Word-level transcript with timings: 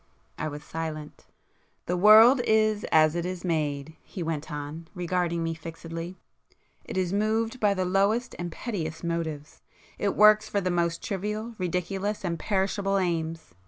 I 0.35 0.47
was 0.47 0.63
silent. 0.63 1.27
"The 1.85 1.95
world 1.95 2.41
is 2.47 2.85
as 2.91 3.13
it 3.13 3.23
is 3.23 3.45
made,"—he 3.45 4.23
went 4.23 4.51
on, 4.51 4.87
regarding 4.95 5.43
me 5.43 5.53
fixedly—"It 5.53 6.97
is 6.97 7.13
moved 7.13 7.59
by 7.59 7.75
the 7.75 7.85
lowest 7.85 8.33
and 8.39 8.51
pettiest 8.51 9.03
motives,—it 9.03 10.15
works 10.15 10.49
for 10.49 10.59
the 10.59 10.71
most 10.71 11.03
trivial, 11.03 11.53
ridiculous 11.59 12.25
and 12.25 12.39
perishable 12.39 12.97
aims. 12.97 13.53